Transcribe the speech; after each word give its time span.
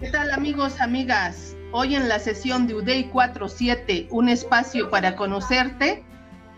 ¿Qué 0.00 0.10
tal 0.10 0.32
amigos, 0.32 0.80
amigas? 0.80 1.56
Hoy 1.72 1.94
en 1.94 2.08
la 2.08 2.18
sesión 2.18 2.66
de 2.66 2.74
UDEI 2.74 3.04
47, 3.10 4.08
un 4.10 4.28
espacio 4.28 4.90
para 4.90 5.16
conocerte, 5.16 6.04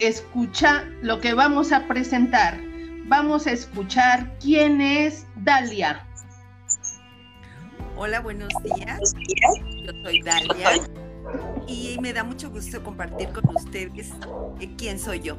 escucha 0.00 0.84
lo 1.02 1.20
que 1.20 1.34
vamos 1.34 1.72
a 1.72 1.86
presentar. 1.86 2.69
Vamos 3.10 3.48
a 3.48 3.50
escuchar 3.50 4.38
quién 4.38 4.80
es 4.80 5.26
Dalia. 5.34 6.06
Hola, 7.96 8.20
buenos 8.20 8.50
días. 8.62 9.00
Yo 9.84 9.92
soy 10.04 10.22
Dalia 10.22 10.70
y 11.66 11.98
me 12.00 12.12
da 12.12 12.22
mucho 12.22 12.50
gusto 12.50 12.80
compartir 12.84 13.30
con 13.30 13.56
ustedes 13.56 14.12
eh, 14.60 14.70
quién 14.78 15.00
soy 15.00 15.18
yo. 15.22 15.38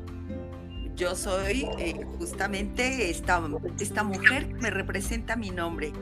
Yo 0.98 1.16
soy 1.16 1.66
eh, 1.80 2.06
justamente 2.20 3.10
esta, 3.10 3.42
esta 3.80 4.04
mujer 4.04 4.50
que 4.50 4.56
me 4.56 4.70
representa 4.70 5.38
mi 5.38 5.50
nombre, 5.50 5.94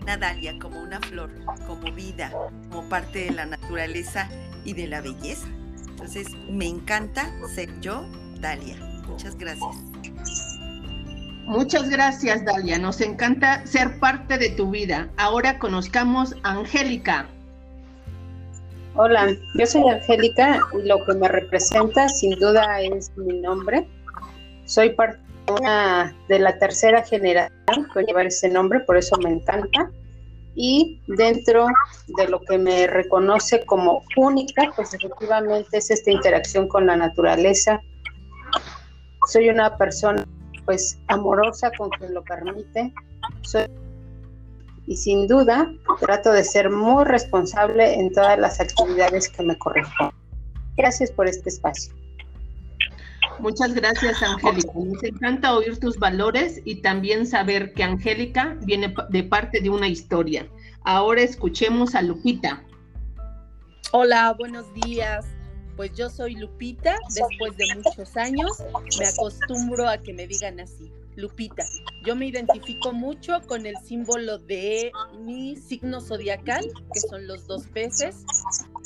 una 0.00 0.16
dalia, 0.16 0.58
como 0.58 0.80
una 0.80 1.00
flor, 1.00 1.30
como 1.66 1.92
vida, 1.92 2.32
como 2.70 2.88
parte 2.88 3.26
de 3.26 3.32
la 3.32 3.44
naturaleza 3.44 4.30
y 4.64 4.72
de 4.72 4.86
la 4.86 5.02
belleza. 5.02 5.48
Entonces, 5.86 6.28
me 6.48 6.66
encanta 6.66 7.30
ser 7.54 7.78
yo, 7.82 8.08
Dalia. 8.40 8.76
Muchas 9.06 9.36
gracias. 9.36 9.87
Muchas 11.48 11.88
gracias, 11.88 12.44
Dalia. 12.44 12.78
Nos 12.78 13.00
encanta 13.00 13.66
ser 13.66 13.98
parte 13.98 14.36
de 14.36 14.50
tu 14.50 14.70
vida. 14.70 15.08
Ahora 15.16 15.58
conozcamos 15.58 16.34
a 16.42 16.50
Angélica. 16.50 17.26
Hola, 18.94 19.34
yo 19.54 19.64
soy 19.66 19.88
Angélica 19.88 20.60
y 20.74 20.86
lo 20.86 21.02
que 21.06 21.14
me 21.14 21.26
representa 21.26 22.06
sin 22.10 22.38
duda 22.38 22.82
es 22.82 23.10
mi 23.16 23.40
nombre. 23.40 23.88
Soy 24.66 24.90
parte 24.90 25.18
de 26.28 26.38
la 26.38 26.58
tercera 26.58 27.02
generación 27.02 27.88
que 27.94 28.02
llevar 28.02 28.26
ese 28.26 28.50
nombre, 28.50 28.80
por 28.80 28.98
eso 28.98 29.16
me 29.16 29.30
encanta. 29.30 29.90
Y 30.54 31.00
dentro 31.06 31.66
de 32.08 32.28
lo 32.28 32.42
que 32.42 32.58
me 32.58 32.86
reconoce 32.88 33.64
como 33.64 34.02
única, 34.18 34.70
pues 34.76 34.92
efectivamente 34.92 35.78
es 35.78 35.90
esta 35.90 36.10
interacción 36.10 36.68
con 36.68 36.84
la 36.84 36.96
naturaleza. 36.96 37.80
Soy 39.26 39.48
una 39.48 39.78
persona 39.78 40.26
pues 40.68 40.98
amorosa 41.06 41.70
con 41.78 41.88
quien 41.88 42.12
lo 42.12 42.22
permite. 42.24 42.92
Soy 43.40 43.64
y 44.86 44.96
sin 44.98 45.26
duda 45.26 45.72
trato 45.98 46.30
de 46.30 46.44
ser 46.44 46.68
muy 46.68 47.04
responsable 47.04 47.94
en 47.94 48.12
todas 48.12 48.38
las 48.38 48.60
actividades 48.60 49.30
que 49.30 49.42
me 49.44 49.56
corresponden. 49.56 50.14
Gracias 50.76 51.10
por 51.10 51.26
este 51.26 51.48
espacio. 51.48 51.94
Muchas 53.38 53.72
gracias, 53.72 54.22
Angélica. 54.22 54.72
Nos 54.74 55.02
encanta 55.04 55.54
oír 55.54 55.80
tus 55.80 55.98
valores 55.98 56.60
y 56.66 56.82
también 56.82 57.26
saber 57.26 57.72
que 57.72 57.84
Angélica 57.84 58.58
viene 58.60 58.94
de 59.08 59.22
parte 59.22 59.62
de 59.62 59.70
una 59.70 59.88
historia. 59.88 60.46
Ahora 60.84 61.22
escuchemos 61.22 61.94
a 61.94 62.02
Lupita. 62.02 62.62
Hola, 63.92 64.34
buenos 64.38 64.66
días. 64.74 65.24
Pues 65.78 65.94
yo 65.94 66.10
soy 66.10 66.34
Lupita, 66.34 66.96
después 67.14 67.56
de 67.56 67.64
muchos 67.76 68.16
años 68.16 68.50
me 68.98 69.06
acostumbro 69.06 69.88
a 69.88 69.96
que 69.96 70.12
me 70.12 70.26
digan 70.26 70.58
así, 70.58 70.90
Lupita. 71.14 71.64
Yo 72.04 72.16
me 72.16 72.26
identifico 72.26 72.92
mucho 72.92 73.40
con 73.46 73.64
el 73.64 73.76
símbolo 73.84 74.38
de 74.38 74.90
mi 75.20 75.54
signo 75.54 76.00
zodiacal, 76.00 76.66
que 76.92 77.00
son 77.00 77.28
los 77.28 77.46
dos 77.46 77.68
peces. 77.68 78.24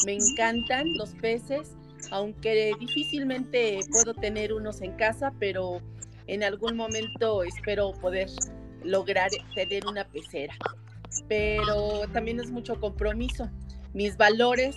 Me 0.05 0.13
encantan 0.13 0.87
los 0.99 1.15
peces 1.15 1.73
aunque 2.11 2.73
difícilmente 2.79 3.81
puedo 3.91 4.13
tener 4.13 4.53
unos 4.53 4.83
en 4.83 4.93
casa, 4.93 5.33
pero 5.39 5.81
en 6.27 6.45
algún 6.45 6.77
momento 6.77 7.43
espero 7.43 7.93
poder 7.93 8.29
lograr 8.85 9.31
tener 9.55 9.87
una 9.87 10.07
pecera. 10.09 10.55
Pero 11.27 12.03
también 12.13 12.39
es 12.39 12.51
mucho 12.51 12.79
compromiso. 12.79 13.49
Mis 13.95 14.19
valores, 14.19 14.77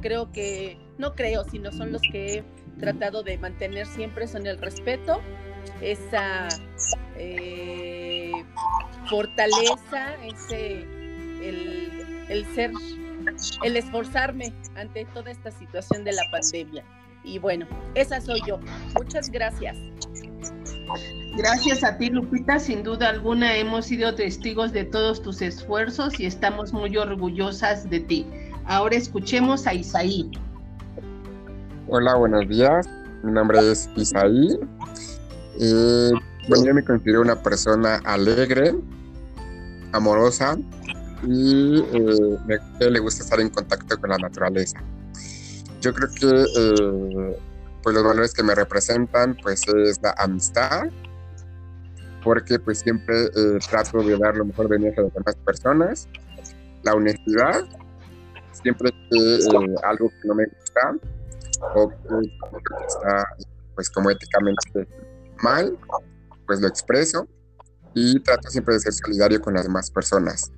creo 0.00 0.32
que, 0.32 0.78
no 1.00 1.14
creo, 1.14 1.44
sino 1.44 1.72
son 1.72 1.92
los 1.92 2.02
que 2.12 2.38
he 2.38 2.44
tratado 2.78 3.22
de 3.22 3.38
mantener 3.38 3.86
siempre, 3.86 4.28
son 4.28 4.46
el 4.46 4.58
respeto, 4.58 5.20
esa 5.80 6.48
eh, 7.16 8.32
fortaleza, 9.08 10.14
ese, 10.24 10.82
el, 11.42 12.26
el 12.28 12.46
ser 12.54 12.72
el 13.62 13.76
esforzarme 13.76 14.52
ante 14.76 15.04
toda 15.06 15.30
esta 15.30 15.50
situación 15.50 16.04
de 16.04 16.12
la 16.12 16.22
pandemia. 16.30 16.84
Y 17.22 17.38
bueno, 17.38 17.66
esa 17.94 18.20
soy 18.20 18.40
yo. 18.46 18.58
Muchas 18.94 19.30
gracias. 19.30 19.76
Gracias 21.36 21.84
a 21.84 21.98
ti, 21.98 22.08
Lupita. 22.10 22.58
Sin 22.58 22.82
duda 22.82 23.10
alguna 23.10 23.56
hemos 23.56 23.86
sido 23.86 24.14
testigos 24.14 24.72
de 24.72 24.84
todos 24.84 25.22
tus 25.22 25.42
esfuerzos 25.42 26.18
y 26.18 26.26
estamos 26.26 26.72
muy 26.72 26.96
orgullosas 26.96 27.88
de 27.90 28.00
ti. 28.00 28.26
Ahora 28.64 28.96
escuchemos 28.96 29.66
a 29.66 29.74
Isaí. 29.74 30.30
Hola, 31.92 32.14
buenos 32.14 32.46
días. 32.46 32.88
Mi 33.24 33.32
nombre 33.32 33.58
es 33.68 33.90
Isaí. 33.96 34.60
bueno, 36.48 36.64
yo 36.64 36.72
me 36.72 36.84
considero 36.84 37.20
una 37.20 37.34
persona 37.42 37.96
alegre, 38.04 38.76
amorosa, 39.90 40.56
y 41.24 41.80
eh, 41.80 42.90
le 42.90 42.98
gusta 43.00 43.24
estar 43.24 43.40
en 43.40 43.48
contacto 43.48 43.98
con 43.98 44.10
la 44.10 44.18
naturaleza. 44.18 44.80
Yo 45.80 45.92
creo 45.92 46.08
que 46.10 46.28
eh, 46.28 47.36
pues 47.82 47.92
los 47.92 48.04
valores 48.04 48.34
que 48.34 48.44
me 48.44 48.54
representan 48.54 49.36
pues 49.42 49.66
es 49.66 50.00
la 50.00 50.14
amistad, 50.16 50.84
porque 52.22 52.60
pues 52.60 52.78
siempre 52.78 53.24
eh, 53.24 53.58
trato 53.68 54.00
de 54.04 54.16
dar 54.16 54.36
lo 54.36 54.44
mejor 54.44 54.68
de 54.68 54.78
mí 54.78 54.86
a 54.96 55.00
las 55.00 55.12
demás 55.12 55.34
personas, 55.44 56.08
la 56.84 56.94
honestidad, 56.94 57.64
siempre 58.52 58.92
que 59.10 59.34
eh, 59.38 59.74
algo 59.82 60.08
que 60.08 60.28
no 60.28 60.36
me 60.36 60.44
gusta 60.46 60.94
o 61.74 61.88
que 61.88 62.86
está 62.86 63.24
pues 63.74 63.90
como 63.90 64.10
éticamente 64.10 64.88
mal, 65.42 65.78
pues 66.46 66.60
lo 66.60 66.68
expreso 66.68 67.26
y 67.94 68.20
trato 68.20 68.50
siempre 68.50 68.74
de 68.74 68.80
ser 68.80 68.92
solidario 68.92 69.40
con 69.40 69.54
las 69.54 69.64
demás 69.64 69.90
personas. 69.90 70.52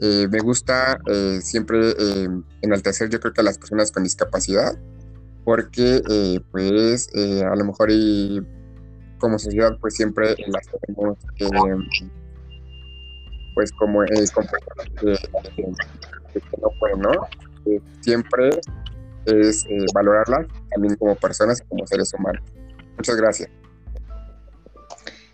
Eh, 0.00 0.28
me 0.30 0.38
gusta 0.38 0.98
eh, 1.06 1.40
siempre 1.42 1.90
eh, 1.90 2.28
enaltecer 2.62 3.08
yo 3.08 3.18
creo 3.18 3.32
que 3.32 3.40
a 3.40 3.44
las 3.44 3.58
personas 3.58 3.90
con 3.90 4.04
discapacidad, 4.04 4.78
porque 5.44 6.02
pues 6.52 7.08
a 7.14 7.56
lo 7.56 7.64
mejor 7.64 7.90
y 7.90 8.46
como 9.18 9.38
sociedad 9.38 9.76
pues 9.80 9.94
siempre 9.94 10.36
las 10.46 10.66
tenemos 10.66 11.16
pues 13.54 13.72
como 13.72 14.02
que, 14.02 14.16
no 16.60 16.68
pueden, 16.78 17.00
¿no? 17.00 17.10
siempre 18.02 18.50
es 19.32 19.66
valorarlas 19.94 20.46
también 20.70 20.96
como 20.96 21.14
personas 21.16 21.60
y 21.60 21.68
como 21.68 21.86
seres 21.86 22.12
humanos. 22.14 22.42
Muchas 22.96 23.16
gracias. 23.16 23.50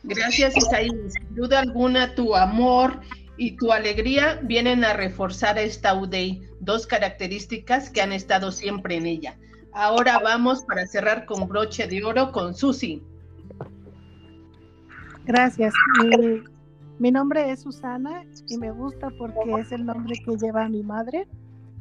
Gracias, 0.05 0.57
Isaí. 0.57 0.89
Sin 0.89 1.35
duda 1.35 1.61
alguna, 1.61 2.15
tu 2.15 2.37
amor 2.37 3.01
y 3.37 3.57
tu 3.57 3.73
alegría 3.73 4.39
vienen 4.43 4.85
a 4.85 4.93
reforzar 4.93 5.59
esta 5.59 5.95
UDEI, 5.95 6.43
dos 6.61 6.87
características 6.87 7.91
que 7.91 8.03
han 8.03 8.13
estado 8.13 8.53
siempre 8.53 8.97
en 8.97 9.07
ella. 9.07 9.37
Ahora 9.73 10.21
vamos 10.21 10.63
para 10.65 10.87
cerrar 10.87 11.27
con 11.27 11.49
broche 11.49 11.89
de 11.89 12.05
oro 12.05 12.31
con 12.31 12.55
Susi. 12.55 13.03
Gracias. 15.25 15.73
Mi, 16.99 17.11
nombre 17.11 17.51
es 17.51 17.63
Susana 17.63 18.25
y 18.47 18.57
me 18.59 18.71
gusta 18.71 19.09
porque 19.19 19.53
es 19.59 19.73
el 19.73 19.85
nombre 19.85 20.15
que 20.25 20.37
lleva 20.37 20.69
mi 20.69 20.83
madre. 20.83 21.27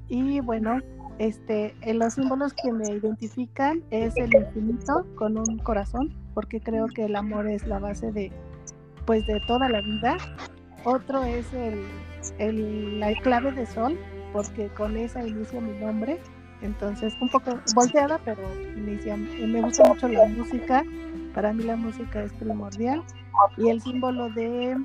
Y 0.08 0.40
bueno, 0.40 0.80
este, 1.20 1.76
en 1.82 2.00
los 2.00 2.14
símbolos 2.14 2.54
que 2.54 2.72
me 2.72 2.88
identifican 2.88 3.84
es 3.92 4.16
el 4.18 4.34
infinito 4.34 5.06
con 5.16 5.38
un 5.38 5.60
corazón, 5.60 6.14
porque 6.34 6.60
creo 6.60 6.88
que 6.88 7.06
el 7.06 7.16
amor 7.16 7.48
es 7.48 7.66
la 7.68 7.80
base 7.80 8.12
de, 8.12 8.32
pues, 9.06 9.26
de 9.28 9.40
toda 9.48 9.70
la 9.70 9.82
vida 9.82 10.18
otro 10.84 11.24
es 11.24 11.46
el, 12.38 13.00
la 13.00 13.14
clave 13.22 13.52
de 13.54 13.66
sol, 13.66 13.98
porque 14.34 14.68
con 14.70 14.98
esa 14.98 15.26
inicia 15.26 15.62
mi 15.62 15.80
nombre. 15.80 16.20
Entonces, 16.62 17.14
un 17.22 17.30
poco 17.30 17.60
volteada, 17.76 18.20
pero 18.24 18.42
inicia. 18.76 19.18
Me 19.18 19.62
gusta 19.62 19.86
mucho 19.86 20.08
la 20.08 20.26
música. 20.28 20.84
Para 21.34 21.54
mí 21.54 21.64
la 21.64 21.76
música 21.76 22.24
es 22.24 22.34
primordial. 22.34 23.04
Y 23.58 23.70
el 23.70 23.82
símbolo 23.82 24.30
de, 24.30 24.78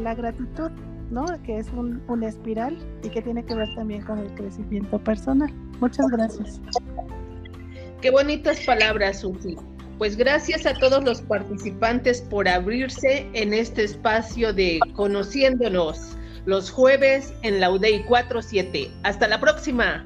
la 0.00 0.14
gratitud, 0.14 0.70
¿no? 1.10 1.24
Que 1.44 1.58
es 1.58 1.68
un, 1.70 2.02
una 2.08 2.28
espiral 2.28 2.76
y 3.02 3.08
que 3.08 3.22
tiene 3.22 3.44
que 3.44 3.54
ver 3.54 3.68
también 3.74 4.02
con 4.02 4.18
el 4.18 4.32
crecimiento 4.34 4.98
personal. 4.98 5.52
Muchas 5.80 6.06
gracias. 6.08 6.60
Qué 8.00 8.10
bonitas 8.10 8.60
palabras, 8.64 9.20
Susi. 9.20 9.56
Pues 9.98 10.16
gracias 10.16 10.66
a 10.66 10.74
todos 10.74 11.04
los 11.04 11.22
participantes 11.22 12.20
por 12.20 12.48
abrirse 12.48 13.28
en 13.32 13.54
este 13.54 13.84
espacio 13.84 14.52
de 14.52 14.80
Conociéndonos 14.94 16.16
los 16.46 16.70
jueves 16.70 17.32
en 17.42 17.60
la 17.60 17.70
UDEI 17.70 18.04
47. 18.04 18.90
Hasta 19.02 19.28
la 19.28 19.40
próxima. 19.40 20.04